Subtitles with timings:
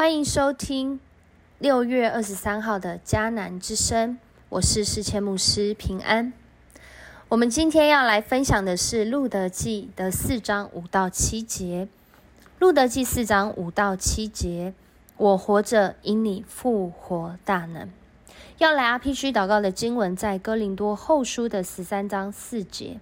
[0.00, 0.98] 欢迎收听
[1.58, 4.16] 六月二十三号的迦南之声，
[4.48, 6.32] 我是世谦牧师平安。
[7.28, 11.86] 我们今天要来分享的是《路德记》的四章五到七节，
[12.58, 14.72] 《路德记》四章五到七节，
[15.18, 17.86] 我活着因你复活大能。
[18.56, 22.98] 要来 RPG 祷告的经文在哥林多后书的十三章四节。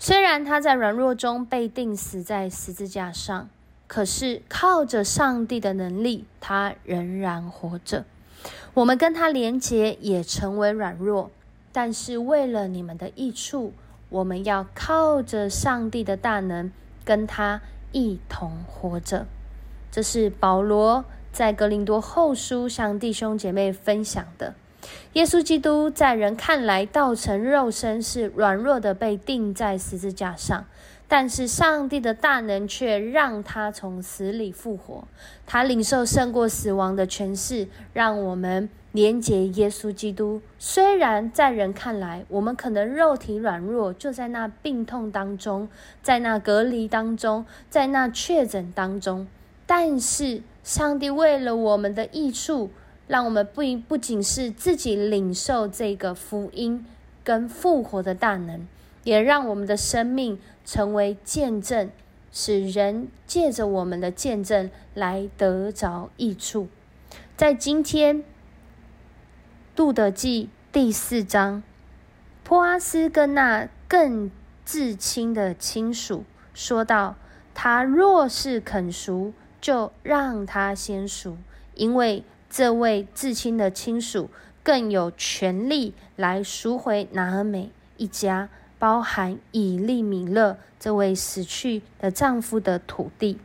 [0.00, 3.48] 虽然他在软弱中被钉死在十字架上。
[3.86, 8.04] 可是靠着上帝的能力，他仍然活着。
[8.74, 11.30] 我们跟他连结，也成为软弱。
[11.72, 13.72] 但是为了你们的益处，
[14.08, 16.70] 我们要靠着上帝的大能，
[17.04, 17.60] 跟他
[17.92, 19.26] 一同活着。
[19.90, 24.54] 这是保罗在格林多后书向弟兄姐妹分享的。
[25.14, 30.66] 耶稣基督在人看来道成肉身，是软弱的，被钉在十字架上。
[31.06, 35.06] 但是上帝的大能却让他从死里复活，
[35.46, 40.40] 他领受胜过死亡的权势，让我们连接耶稣基督。
[40.58, 45.68] 虽然在人看来，我们可能肉体软弱，就在那病痛当中，
[46.02, 49.26] 在那隔离当中，在那确诊当中，
[49.66, 52.70] 但是上帝为了我们的益处，
[53.06, 56.84] 让我们不不仅是自己领受这个福音
[57.22, 58.66] 跟复活的大能。
[59.04, 61.90] 也让我们的生命成为见证，
[62.32, 66.68] 使人借着我们的见证来得着益处。
[67.36, 68.16] 在今天
[69.76, 71.62] 《杜德记》第四章，
[72.42, 74.30] 波阿斯跟那更
[74.64, 76.24] 至亲的亲属
[76.54, 77.16] 说道
[77.54, 81.36] ：“他若是肯赎，就让他先赎，
[81.74, 84.30] 因为这位至亲的亲属
[84.62, 88.48] 更有权利来赎回拿尔美一家。”
[88.84, 93.38] 包含以利米勒这位死去的丈夫的土地。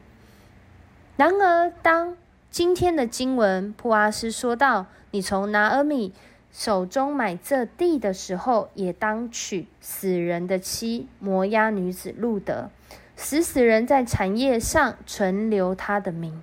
[1.16, 2.18] 然而，当
[2.52, 6.12] 今天的经文普阿斯说到：“你从拿阿米
[6.52, 12.70] 手中买这地的时候，也当娶死人的妻摩押女子路德，
[13.16, 16.42] 使死人在产业上存留他的名。”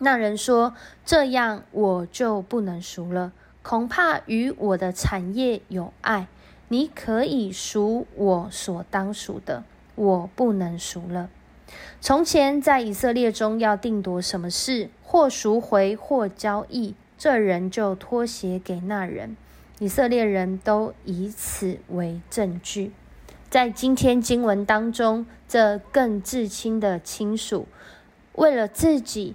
[0.00, 0.74] 那人说
[1.06, 6.26] ：“这样我就不能赎了，恐怕与我的产业有碍。”
[6.68, 9.64] 你可以赎我所当赎的，
[9.94, 11.30] 我不能赎了。
[12.00, 19.36] 从前在以色列中要定夺什么事，或赎回，或交易，这人就脱鞋给那人。
[19.78, 22.92] 以色列人都以此为证据。
[23.48, 27.66] 在今天经文当中，这更至亲的亲属，
[28.34, 29.34] 为了自己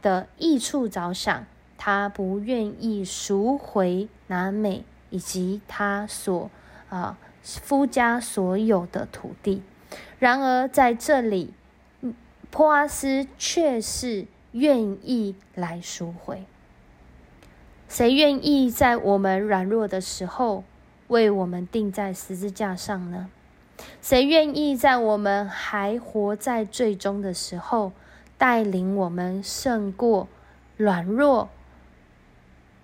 [0.00, 1.46] 的益处着想，
[1.76, 6.48] 他不愿意赎回拿美以及他所。
[6.88, 9.62] 啊，夫家所有的土地。
[10.18, 11.54] 然而在这里，
[12.50, 16.44] 波阿斯却是愿意来赎回。
[17.88, 20.64] 谁愿意在我们软弱的时候
[21.06, 23.30] 为我们钉在十字架上呢？
[24.02, 27.92] 谁愿意在我们还活在最终的时候
[28.36, 30.28] 带领我们胜过
[30.76, 31.48] 软弱，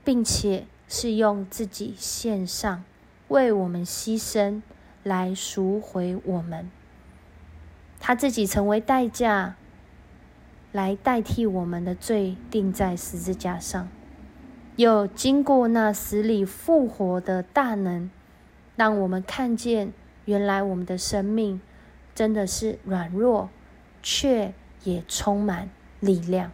[0.04, 2.84] 并且是用自己献上？
[3.28, 4.60] 为我们牺牲，
[5.02, 6.70] 来赎回我们。
[7.98, 9.56] 他自己成为代价，
[10.72, 13.88] 来代替我们的罪，钉在十字架上。
[14.76, 18.10] 又经过那死里复活的大能，
[18.76, 19.92] 让我们看见，
[20.26, 21.62] 原来我们的生命
[22.14, 23.48] 真的是软弱，
[24.02, 24.52] 却
[24.82, 25.70] 也充满
[26.00, 26.52] 力量。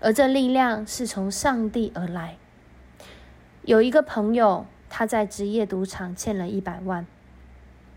[0.00, 2.36] 而这力量是从上帝而来。
[3.62, 4.66] 有一个朋友。
[4.88, 7.06] 他在职业赌场欠了一百万。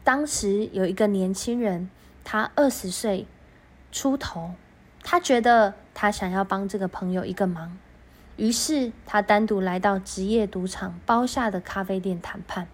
[0.03, 1.89] 当时有一个年轻人，
[2.23, 3.27] 他二十岁
[3.91, 4.52] 出头，
[5.03, 7.78] 他觉得他想要帮这个朋友一个忙，
[8.37, 12.67] 于是他单独来到职业赌场包下的咖啡店谈判。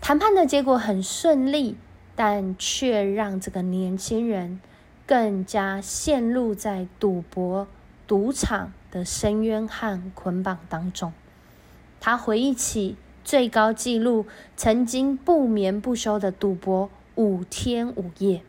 [0.00, 1.76] 谈判的结果很顺利，
[2.16, 4.60] 但却让这个年轻人
[5.06, 7.68] 更加陷入在赌博、
[8.08, 11.12] 赌场的深渊和捆绑当中。
[12.00, 12.96] 他回忆起。
[13.26, 14.24] 最高纪录，
[14.56, 18.42] 曾经不眠不休的赌博五天五夜，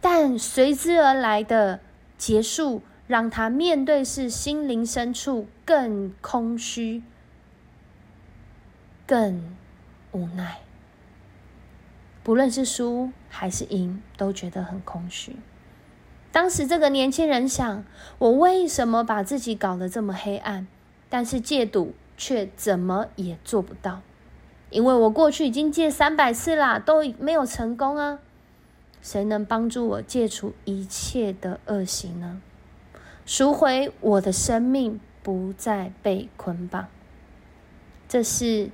[0.00, 1.78] 但随之而来的
[2.18, 7.04] 结束，让他面对是心灵深处更空虚、
[9.06, 9.54] 更
[10.10, 10.58] 无奈。
[12.24, 15.36] 不论是输还是赢，都觉得很空虚。
[16.32, 17.84] 当时这个年轻人想：
[18.18, 20.66] 我为什么把自己搞得这么黑暗？
[21.08, 21.94] 但是戒赌。
[22.16, 24.00] 却怎么也做不到，
[24.70, 28.18] 因为我过去已经戒三百次啦，都没有成功啊！
[29.02, 32.40] 谁能帮助我戒除一切的恶行呢？
[33.26, 36.88] 赎回我的生命，不再被捆绑。
[38.08, 38.70] 这是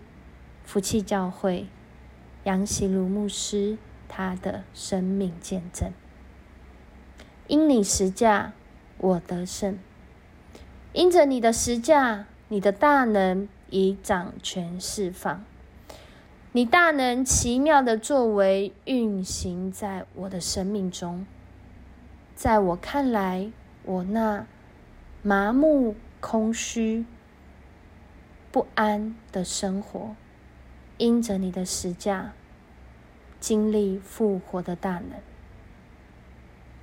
[0.65, 1.67] 福气教会
[2.45, 3.79] 杨喜如牧师
[4.09, 5.93] 他的生命见证。
[7.47, 8.53] 因你实价，
[8.99, 9.75] 我得胜；
[10.93, 15.45] 因着你的实价，你的大能已掌权释放。
[16.51, 21.25] 你大能奇妙的作为运行在我的生命中，
[22.35, 23.53] 在我看来，
[23.85, 24.45] 我那
[25.23, 27.05] 麻木、空虚、
[28.51, 30.17] 不安的生活，
[30.99, 32.33] 因着你的实价，
[33.39, 35.21] 经历复活的大能。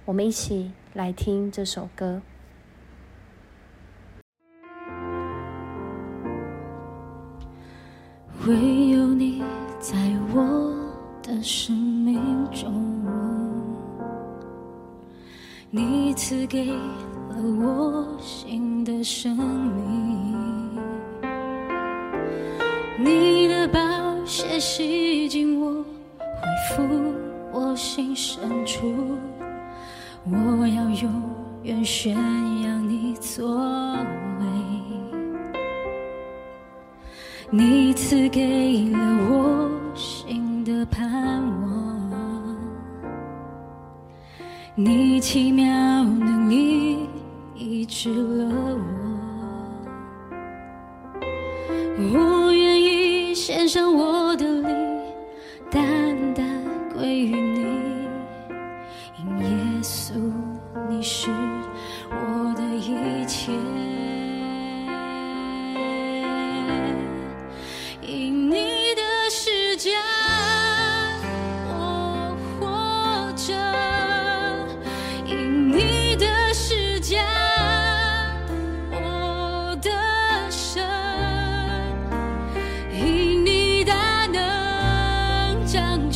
[0.05, 2.21] 我们一起来听这首歌。
[8.47, 9.43] 唯有你
[9.77, 9.97] 在
[10.33, 10.73] 我
[11.21, 12.17] 的生命
[12.49, 12.73] 中，
[15.69, 20.79] 你赐给了我新的生命，
[22.97, 23.79] 你的宝
[24.23, 25.83] 血洗净我，
[26.17, 26.23] 恢
[26.69, 27.13] 复
[27.51, 28.87] 我心深处，
[30.23, 31.21] 我要永
[31.63, 33.45] 远宣扬你作
[34.39, 34.76] 为。
[37.49, 38.99] 你赐给了
[39.29, 42.57] 我新的盼望，
[44.75, 45.65] 你奇妙
[46.03, 47.07] 能力
[47.55, 48.53] 医治了
[51.15, 51.23] 我，
[52.13, 54.16] 我愿意献上我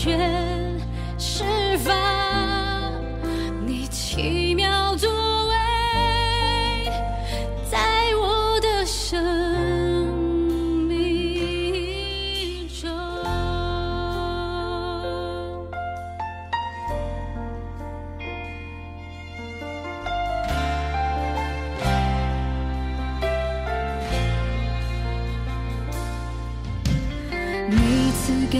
[0.01, 0.81] 掌权
[1.19, 1.43] 释
[1.77, 1.93] 放，
[3.67, 5.07] 你奇妙作
[5.47, 5.55] 为，
[7.69, 7.77] 在
[8.19, 9.23] 我的生
[10.87, 12.89] 命中。
[27.69, 28.57] 你赐给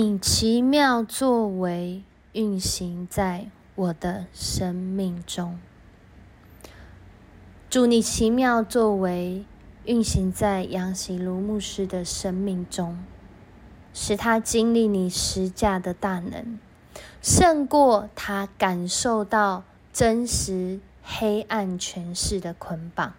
[0.00, 5.58] 你奇妙作为运行在我的生命中，
[7.68, 9.44] 祝你奇妙作为
[9.86, 12.96] 运行在杨喜如牧师的生命中，
[13.92, 16.60] 使他经历你实价的大能，
[17.20, 23.14] 胜过他感受到真实黑暗权势的捆绑。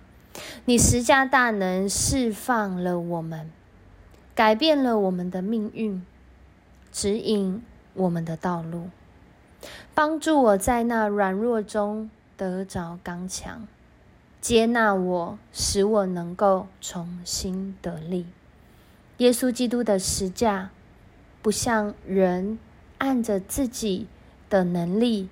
[0.63, 3.51] 你实价大能释放了我们，
[4.33, 6.01] 改变了我们的命运。
[6.91, 7.61] 指引
[7.93, 8.89] 我们的道路，
[9.93, 13.67] 帮助我在那软弱中得着刚强，
[14.41, 18.25] 接纳我，使我能够重新得力。
[19.17, 20.69] 耶稣基督的十架，
[21.41, 22.57] 不像人
[22.97, 24.07] 按着自己
[24.49, 25.29] 的能力，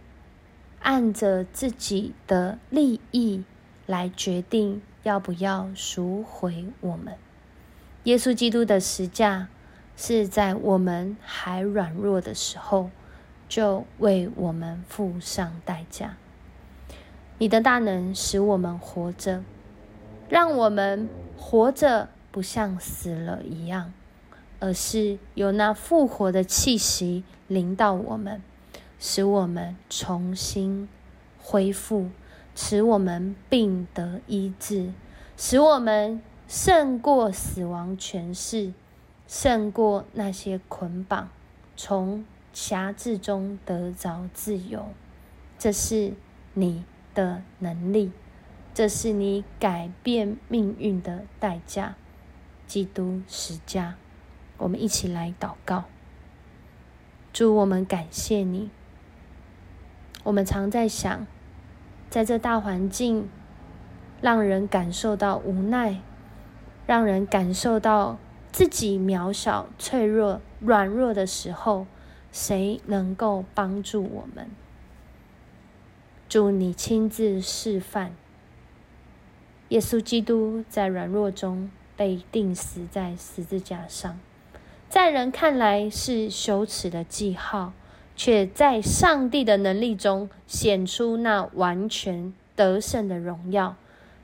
[0.81, 3.43] 按着自己的利益
[3.85, 7.15] 来决定要不要赎回我们。
[8.03, 9.47] 耶稣基督的十架
[9.97, 12.91] 是在我们还软弱的时候，
[13.49, 16.15] 就为我们付上代价。
[17.39, 19.43] 你的大能使我们活着，
[20.29, 23.91] 让我们活着不像死了一样，
[24.59, 28.41] 而是有那复活的气息临到我们，
[28.99, 30.87] 使我们重新
[31.41, 32.09] 恢复，
[32.55, 34.91] 使我们病得医治，
[35.35, 38.73] 使我们胜过死亡权势，
[39.27, 41.29] 胜过那些捆绑，
[41.75, 44.87] 从辖制中得着自由。
[45.59, 46.13] 这是
[46.53, 46.83] 你。
[47.17, 48.11] 的能力，
[48.75, 51.95] 这是你改变命运的代价。
[52.67, 53.95] 基督十架，
[54.59, 55.85] 我们一起来祷告。
[57.33, 58.69] 主，我们感谢你。
[60.25, 61.25] 我们常在想，
[62.07, 63.27] 在这大环境
[64.21, 65.99] 让人感受到无奈，
[66.85, 68.19] 让人感受到
[68.51, 71.85] 自己渺小、脆弱、软弱的时候，
[72.31, 74.49] 谁能够帮助我们？
[76.29, 78.11] 祝你亲自示范，
[79.69, 84.19] 耶稣基督在软弱中被钉死在十字架上，
[84.89, 87.73] 在人看来是羞耻的记号，
[88.15, 93.75] 却在上帝的能力中显出那完全得胜的荣耀，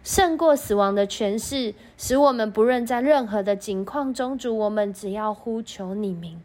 [0.03, 6.41] 胜过死亡的权势，使我们不论在任何的境况中，主我们只要呼求你名，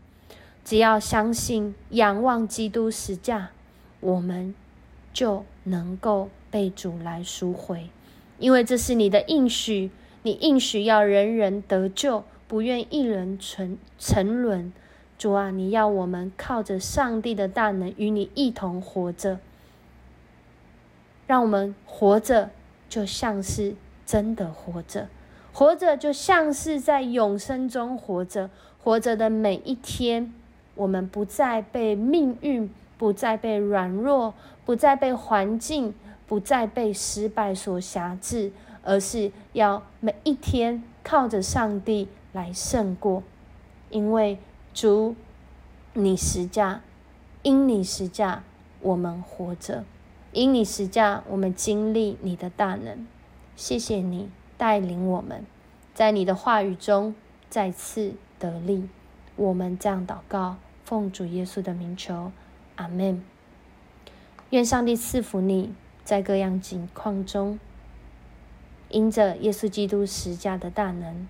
[0.64, 3.50] 只要相信仰望基督十架，
[4.00, 4.54] 我们。
[5.10, 7.88] 就能够被主来赎回，
[8.38, 9.90] 因为这是你的应许，
[10.22, 14.72] 你应许要人人得救，不愿一人沉沉沦。
[15.18, 19.40] 主啊，你要我们靠着上帝的大能与你一同活着，
[21.26, 22.50] 让我们活着
[22.88, 23.74] 就像是
[24.06, 25.08] 真的活着，
[25.52, 28.50] 活着就像是在永生中活着，
[28.82, 30.32] 活着的每一天，
[30.74, 32.70] 我们不再被命运。
[32.98, 35.94] 不再被软弱，不再被环境，
[36.26, 38.50] 不再被失败所辖制，
[38.82, 43.22] 而是要每一天靠着上帝来胜过。
[43.90, 44.36] 因为
[44.74, 45.14] 主，
[45.94, 46.80] 你实价，
[47.42, 48.42] 因你实价，
[48.80, 49.84] 我们活着；
[50.32, 53.06] 因你实价，我们经历你的大能。
[53.56, 55.44] 谢谢你带领我们，
[55.94, 57.14] 在你的话语中
[57.48, 58.88] 再次得力。
[59.36, 62.30] 我们这样祷告，奉主耶稣的名求。
[62.76, 63.24] 阿门。
[64.50, 67.58] 愿上帝赐福你，在各样境况中，
[68.88, 71.26] 因着耶稣基督十架的大能，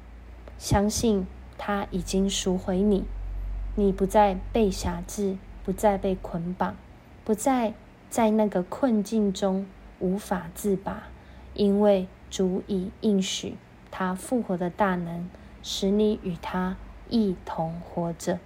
[0.59, 1.27] 相信
[1.57, 3.05] 他已经赎回你，
[3.75, 6.77] 你不再被辖制，不再被捆绑，
[7.25, 7.75] 不再
[8.11, 9.67] 在那个困境中
[9.99, 11.05] 无法自拔，
[11.55, 13.57] 因为足以应许
[13.91, 15.29] 他复活的大能，
[15.63, 16.77] 使你与他
[17.11, 18.39] 一同活着。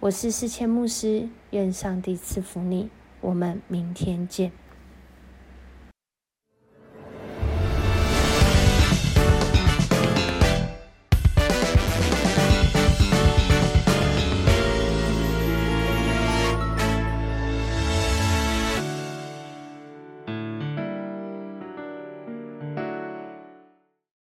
[0.00, 2.90] 我是四千牧师，愿上帝赐福你。
[3.20, 4.50] 我们明天见。